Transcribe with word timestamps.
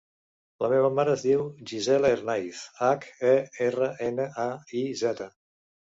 La 0.63 0.69
meva 0.71 0.87
mare 0.99 1.11
es 1.17 1.25
diu 1.25 1.43
Gisela 1.71 2.11
Hernaiz: 2.15 2.63
hac, 2.87 3.07
e, 3.33 3.35
erra, 3.67 3.91
ena, 4.11 4.27
a, 4.45 4.47
i, 4.81 4.83
zeta. 5.03 5.29